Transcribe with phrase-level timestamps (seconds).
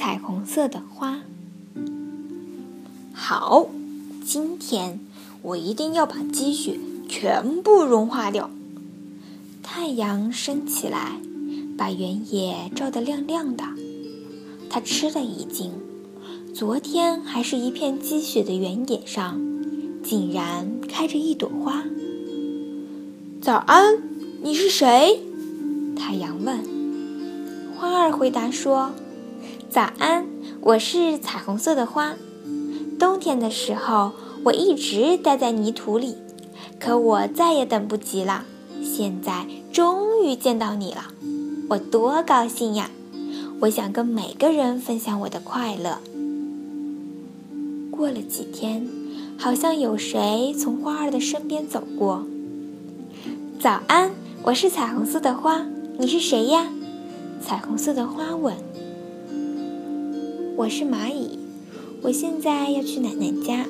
[0.00, 1.20] 彩虹色的花。
[3.12, 3.68] 好，
[4.24, 4.98] 今天
[5.42, 8.48] 我一定要把积雪全部融化掉。
[9.62, 11.20] 太阳升起来，
[11.76, 13.64] 把原野照得亮亮的。
[14.70, 15.70] 他吃了一惊，
[16.54, 19.38] 昨天还是一片积雪的原野上，
[20.02, 21.84] 竟然开着一朵花。
[23.42, 23.98] 早安，
[24.42, 25.20] 你是谁？
[25.94, 26.58] 太阳问。
[27.76, 28.92] 花儿回答说
[29.70, 30.26] ：“早安，
[30.62, 32.16] 我是彩虹色的花。
[32.98, 34.10] 冬天的时候，
[34.42, 36.16] 我一直待在泥土里，
[36.80, 38.44] 可我再也等不及了。
[38.82, 41.04] 现在终于见到你了，
[41.68, 42.90] 我多高兴呀！
[43.60, 45.98] 我想跟每个人分享我的快乐。”
[47.96, 48.88] 过了几天，
[49.38, 52.26] 好像有谁从花儿的身边走过。
[53.60, 54.10] 早安，
[54.42, 55.64] 我是彩虹色的花，
[55.96, 56.66] 你是谁呀？
[57.40, 58.56] 彩虹色的花问。
[60.60, 61.38] 我是蚂蚁，
[62.02, 63.64] 我现在要去奶奶家，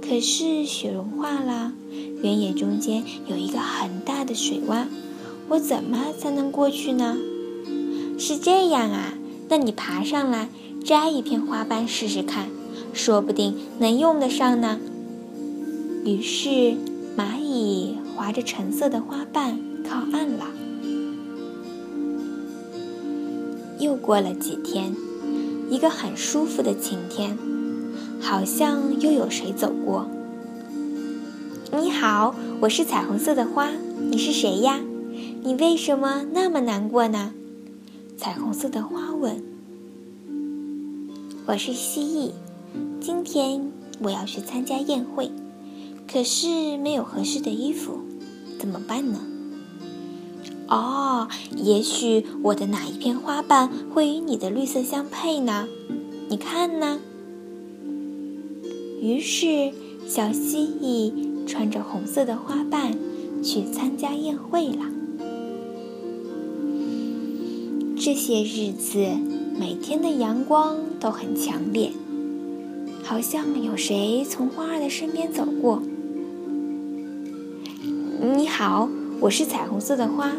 [0.00, 1.72] 可是雪融化了，
[2.22, 4.84] 原野中间有一个很大的水洼，
[5.48, 7.16] 我怎么才能过去呢？
[8.20, 9.14] 是这样啊，
[9.48, 10.48] 那你爬上来
[10.84, 12.48] 摘一片花瓣试试看，
[12.92, 14.78] 说不定能用得上呢。
[16.04, 16.76] 于是
[17.16, 17.96] 蚂蚁。
[18.14, 20.46] 划着橙色的花瓣靠岸了。
[23.78, 24.92] 又过了几天，
[25.70, 27.36] 一个很舒服的晴天，
[28.20, 30.08] 好像又有谁走过。
[31.72, 33.70] 你好，我是彩虹色的花，
[34.10, 34.80] 你是谁呀？
[35.42, 37.32] 你为什么那么难过呢？
[38.16, 39.42] 彩虹色的花问。
[41.46, 42.30] 我是蜥蜴，
[42.98, 45.30] 今天我要去参加宴会，
[46.10, 48.00] 可是没有合适的衣服。
[48.58, 49.20] 怎么办呢？
[50.68, 55.66] 哦，也许我的哪一片花瓣会与你的绿色相配呢？
[56.28, 57.00] 你看呢？
[59.00, 59.72] 于是，
[60.06, 62.92] 小蜥蜴穿着红色的花瓣
[63.42, 64.84] 去参加宴会了。
[67.96, 68.98] 这些日子，
[69.58, 71.92] 每天的阳光都很强烈，
[73.02, 75.82] 好像有谁从花儿的身边走过。
[78.20, 78.88] 你好，
[79.20, 80.32] 我是彩虹色的花，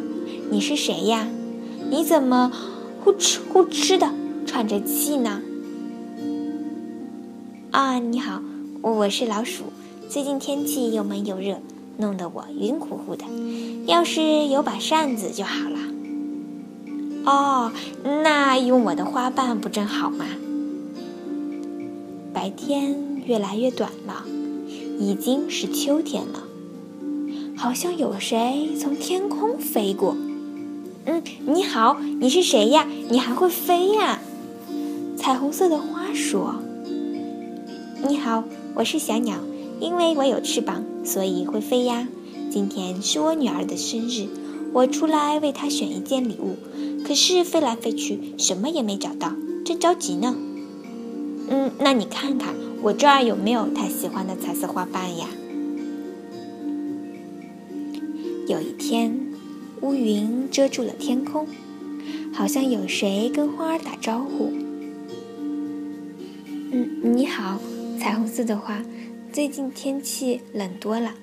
[0.52, 1.28] 你是谁呀？
[1.92, 2.52] 你怎么
[3.04, 4.12] 呼哧呼哧的
[4.48, 5.42] 喘着气呢？
[7.70, 8.42] 啊，你好，
[8.82, 9.66] 我是老鼠。
[10.10, 11.60] 最近天气又闷又热，
[11.98, 13.26] 弄得我晕乎乎的。
[13.86, 15.78] 要是有把扇子就好了。
[17.26, 17.72] 哦，
[18.24, 20.26] 那用我的花瓣不正好吗？
[22.34, 24.26] 白天越来越短了，
[24.98, 26.44] 已经是秋天了。
[27.56, 30.18] 好像有谁从天空飞过。
[31.12, 32.88] 嗯，你好，你是谁呀？
[33.10, 34.20] 你还会飞呀？
[35.18, 36.58] 彩虹色的花说
[38.08, 38.44] ：“你好，
[38.76, 39.38] 我是小鸟，
[39.80, 42.08] 因为我有翅膀，所以会飞呀。
[42.52, 44.28] 今天是我女儿的生日，
[44.72, 46.56] 我出来为她选一件礼物，
[47.04, 49.32] 可是飞来飞去，什么也没找到，
[49.66, 50.36] 正着急呢。
[51.48, 52.54] 嗯，那你看看
[52.84, 55.26] 我这儿有没有她喜欢的彩色花瓣呀？”
[58.48, 59.29] 有一天，
[59.82, 61.48] 乌云遮住了天空，
[62.34, 64.52] 好像有谁跟花儿打招呼。
[66.72, 67.60] 嗯，你好，
[67.98, 68.82] 彩虹色的花。
[69.32, 71.14] 最近天气冷多了，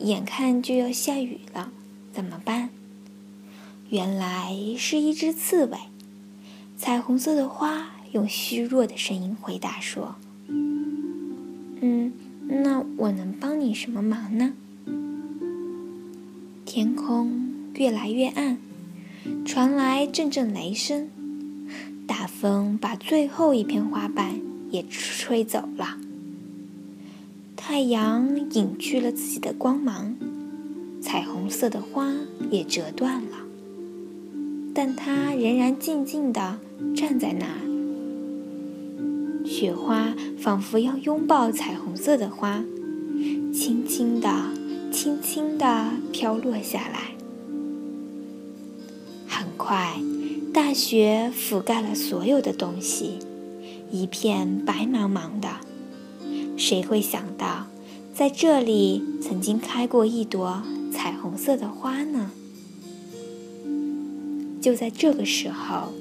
[0.00, 1.70] 眼看就要下雨了，
[2.12, 2.70] 怎么办？
[3.90, 5.76] 原来是一只刺猬。
[6.76, 10.16] 彩虹色的花用虚弱的声音回答说
[10.48, 12.12] ：“嗯，
[12.48, 14.54] 那我能帮你什么忙呢？”
[16.64, 17.41] 天空
[17.74, 18.58] 越来越暗，
[19.44, 21.08] 传来阵阵雷声，
[22.06, 24.40] 大风把最后一片花瓣
[24.70, 25.96] 也吹走了。
[27.56, 30.14] 太阳隐去了自己的光芒，
[31.00, 32.12] 彩虹色的花
[32.50, 33.38] 也折断了，
[34.74, 36.58] 但它仍然静静地
[36.94, 37.60] 站在那儿。
[39.46, 42.64] 雪花仿佛要拥抱彩虹色的花，
[43.52, 44.30] 轻轻地。
[44.92, 47.11] 轻轻地飘落下来。
[49.72, 49.96] 很快，
[50.52, 53.20] 大雪覆盖了所有的东西，
[53.90, 55.48] 一片白茫茫的。
[56.58, 57.68] 谁会想到，
[58.12, 62.32] 在这里曾经开过一朵彩虹色的花呢？
[64.60, 65.94] 就在这个时候，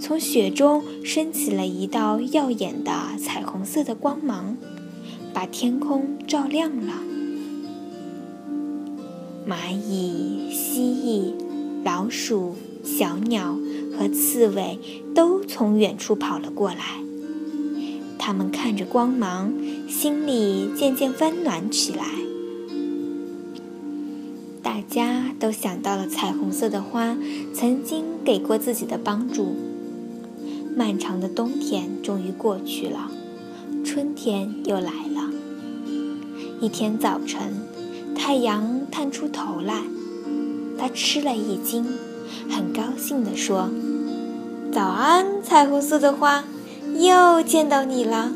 [0.00, 2.90] 从雪中升起了一道耀眼的
[3.22, 4.56] 彩虹色的光芒，
[5.34, 6.94] 把天空照亮了。
[9.46, 11.34] 蚂蚁、蜥蜴、
[11.84, 13.58] 老鼠、小鸟
[13.96, 14.78] 和刺猬
[15.14, 17.02] 都从远处跑了过来。
[18.18, 19.52] 他们看着光芒，
[19.88, 22.04] 心里渐渐温暖起来。
[24.62, 27.16] 大家都想到了彩虹色的花
[27.52, 29.54] 曾经给过自己的帮助。
[30.76, 33.10] 漫长的冬天终于过去了，
[33.84, 35.30] 春天又来了。
[36.60, 37.52] 一天早晨，
[38.16, 39.82] 太阳探出头来，
[40.78, 41.86] 它吃了一惊，
[42.50, 43.68] 很高兴地说
[44.72, 46.44] ：“早安，彩虹色的花，
[46.94, 48.30] 又见到你了。”